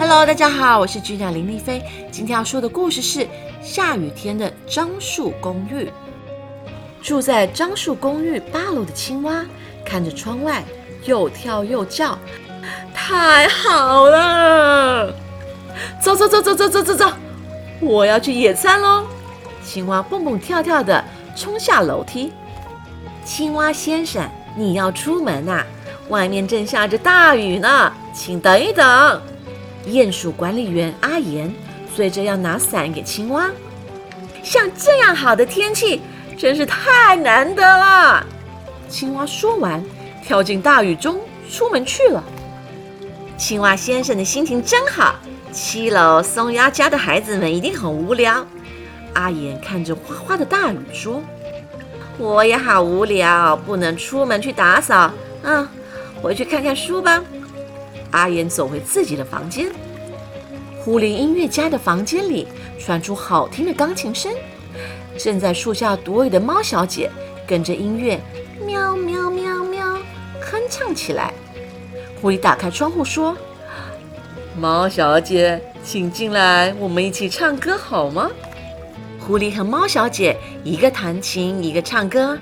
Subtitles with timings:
[0.00, 1.82] Hello，大家好，我是局长林丽菲。
[2.12, 3.26] 今天要说的故事是
[3.60, 5.90] 下雨天的樟树公寓。
[7.02, 9.44] 住在樟树公寓八楼的青蛙，
[9.84, 10.62] 看着窗外，
[11.04, 12.16] 又跳又叫，
[12.94, 15.12] 太好了！
[16.00, 17.12] 走走走走走走走走，
[17.80, 19.04] 我要去野餐喽！
[19.64, 21.04] 青蛙蹦蹦跳跳的
[21.34, 22.32] 冲下楼梯。
[23.24, 25.64] 青蛙先生，你要出门呐？
[26.08, 29.20] 外面正下着大雨呢，请等一等。
[29.88, 31.52] 鼹鼠管理员阿言
[31.96, 33.50] 追着要拿伞给青蛙。
[34.42, 36.00] 像这样好的天气，
[36.36, 38.24] 真是太难得了。
[38.88, 39.84] 青蛙说完，
[40.24, 41.20] 跳进大雨中
[41.50, 42.22] 出门去了。
[43.36, 45.16] 青蛙先生的心情真好。
[45.50, 48.46] 七楼松鸭家的孩子们一定很无聊。
[49.14, 51.22] 阿岩看着哗哗的大雨说
[52.18, 55.10] ：“我也好无聊，不能出门去打扫。
[55.42, 55.66] 嗯，
[56.22, 57.24] 回去看看书吧。”
[58.10, 59.70] 阿言走回自己的房间。
[60.80, 64.32] 狐狸音乐家的房间里传出好听的钢琴声。
[65.18, 67.10] 正在树下躲雨的猫小姐
[67.46, 68.20] 跟着音乐
[68.64, 69.84] 喵喵喵喵
[70.40, 71.34] 哼唱起来。
[72.20, 73.36] 狐狸打开窗户说
[74.56, 78.30] ：“猫小姐，请进来，我们一起唱歌好吗？”
[79.20, 82.38] 狐狸和猫小姐一个弹琴，一个唱歌，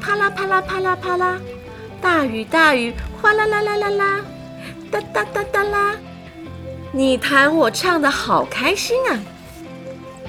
[0.00, 1.38] 啪啦啪啦啪啦啪啦，
[2.00, 4.20] 大雨大雨，哗啦啦啦啦啦，
[4.90, 5.94] 哒哒哒哒啦。
[6.92, 9.18] 你弹我唱的好开心啊！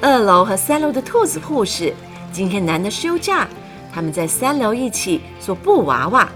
[0.01, 1.93] 二楼和三楼的兔子护士
[2.31, 3.47] 今天难得休假，
[3.93, 6.29] 他们在三楼一起做布娃娃。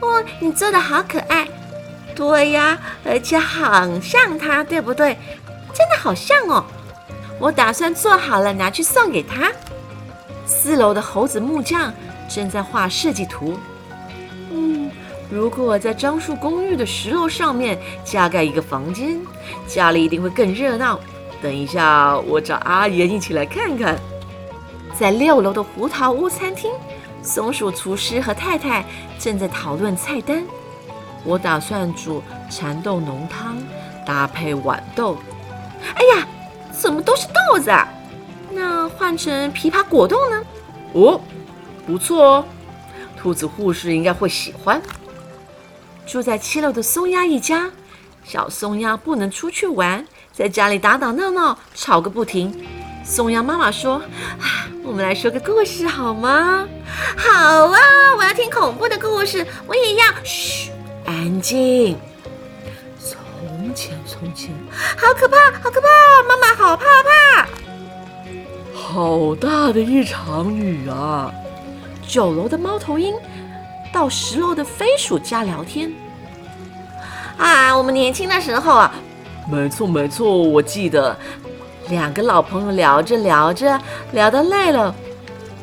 [0.00, 1.46] 哦，你做的好可爱！
[2.14, 5.16] 对呀，而且很像他，对不对？
[5.72, 6.64] 真的好像哦！
[7.38, 9.50] 我打算做好了拿去送给他。
[10.44, 11.92] 四楼的猴子木匠
[12.28, 13.58] 正在画设计图。
[15.32, 19.18] 如果在樟树公寓的十楼上面加盖一个房间，
[19.66, 21.00] 家里一定会更热闹。
[21.40, 23.98] 等一下，我找阿言一起来看看。
[24.94, 26.70] 在六楼的胡桃屋餐厅，
[27.22, 28.84] 松鼠厨师和太太
[29.18, 30.44] 正在讨论菜单。
[31.24, 33.56] 我打算煮蚕豆浓汤，
[34.04, 35.16] 搭配豌豆。
[35.94, 36.28] 哎呀，
[36.70, 37.88] 怎么都是豆子啊？
[38.50, 40.44] 那换成枇杷果冻呢？
[40.92, 41.18] 哦，
[41.86, 42.44] 不错哦，
[43.16, 44.78] 兔子护士应该会喜欢。
[46.06, 47.70] 住在七楼的松鸭一家，
[48.24, 52.54] 小松鸭不能出去玩，在家里打打闹闹，吵个不停。
[53.04, 53.94] 松鸭妈妈说
[54.40, 56.66] ：“啊，我们来说个故事好吗
[57.16, 57.78] ？”“好啊，
[58.16, 60.04] 我要听恐怖的故事，我也要。
[60.22, 60.70] ”“嘘，
[61.04, 61.98] 安静。
[62.98, 64.50] ”“从前，从前，
[64.96, 65.88] 好可怕，好可怕，
[66.28, 67.48] 妈妈好怕怕。
[68.74, 71.32] ”“好大的一场雨啊！”
[72.06, 73.14] 九楼的猫头鹰。
[73.92, 75.92] 到十楼的飞鼠家聊天
[77.36, 77.76] 啊！
[77.76, 78.94] 我们年轻的时候啊，
[79.50, 81.16] 没错没错，我记得
[81.88, 83.78] 两个老朋友聊着聊着
[84.12, 84.94] 聊得累了，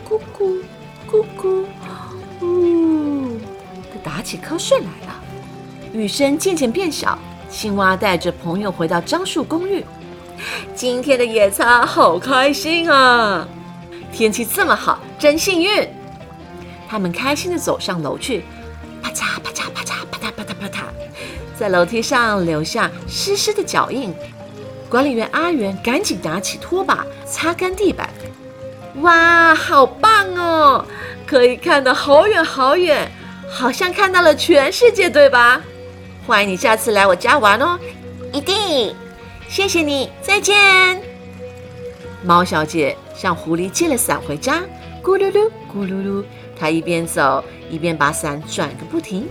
[0.08, 0.62] 咕咕
[1.10, 1.66] 咕咕，
[2.46, 3.40] 呜，
[4.04, 5.16] 打起瞌睡来了。
[5.92, 7.18] 雨声渐渐变小，
[7.50, 9.84] 青蛙带着朋友回到樟树公寓。
[10.76, 13.48] 今天的野餐好开心啊！
[14.12, 15.99] 天气这么好，真幸运。
[16.90, 18.44] 他们开心地走上楼去，
[19.04, 20.82] 啪嚓啪嚓啪嚓啪嗒啪嗒啪嗒，
[21.56, 24.12] 在楼梯上留下湿湿的脚印。
[24.90, 28.10] 管理员阿元赶紧拿起拖把擦干地板。
[29.02, 30.84] 哇，好棒哦！
[31.28, 33.10] 可以看得好远好远，
[33.48, 35.62] 好像看到了全世界，对吧？
[36.26, 37.78] 欢迎你下次来我家玩哦！
[38.34, 38.96] 一定，
[39.48, 41.00] 谢谢你，再见。
[42.24, 44.62] 猫小姐向狐狸借了伞回家，
[45.04, 46.24] 咕噜噜，咕噜噜。
[46.60, 49.28] 他一边走一边把伞转个不停。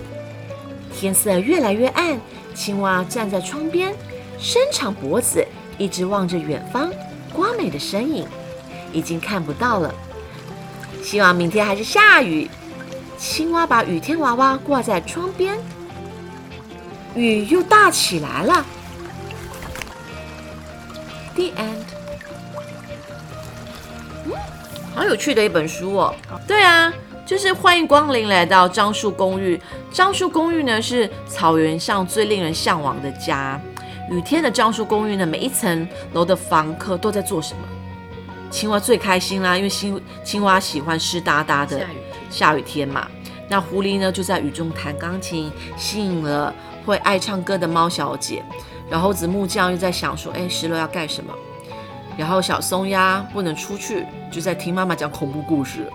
[0.95, 2.19] 天色越来越暗，
[2.55, 3.95] 青蛙站在窗边，
[4.39, 5.47] 伸长脖子，
[5.77, 6.91] 一直望着远方，
[7.33, 8.27] 瓜美的身影
[8.93, 9.95] 已经看不到了。
[11.03, 12.51] 希望明天还是下雨。
[13.17, 15.59] 青蛙把雨天娃娃挂在窗边，
[17.15, 18.65] 雨又大起来了。
[21.35, 21.85] The end。
[24.25, 24.33] 嗯，
[24.95, 26.15] 好有趣的一本书哦。
[26.47, 26.93] 对啊。
[27.29, 29.61] 就是欢迎光临来到樟树公寓。
[29.93, 33.61] 樟树公寓呢是草原上最令人向往的家。
[34.11, 37.61] 雨天的樟树公寓呢，每一层楼的房客都在做什么？
[38.51, 41.83] 青蛙最开心啦，因为青青蛙喜欢湿哒哒的
[42.31, 43.07] 下雨天嘛。
[43.47, 46.55] 那狐狸呢就在雨中弹钢琴，吸引了
[46.87, 48.43] 会爱唱歌的猫小姐。
[48.89, 51.31] 然后子木匠又在想说，哎，十楼要干什么？
[52.17, 55.93] 然后小松鸭不能出去，就在听妈妈讲恐怖故事。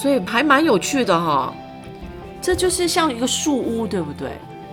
[0.00, 1.52] 所以还蛮有趣的哈，
[2.40, 4.30] 这就是像一个树屋，对不对？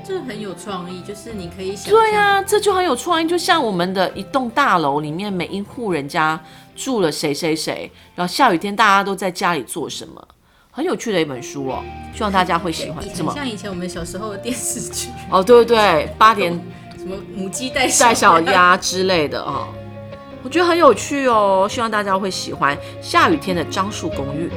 [0.08, 6.40] 这很有创意，就是你可以想对啊，这就很有创意，就像我们的一栋大楼里面每一户人家
[6.78, 10.26] 住了谁谁谁，然后下雨天大家都在家里做什么，
[10.72, 11.84] 很有趣的一本书哦，
[12.16, 13.06] 希望大家会喜欢。
[13.06, 13.34] 以什么？
[13.36, 16.54] 像以前我们小时候的电视剧，哦，对对对，八 点
[16.98, 19.68] 什么母鸡带带小鸭之类的哦，
[20.42, 24.48] 我觉得很有趣哦，希望大家会喜欢《下雨天的樟树公寓》。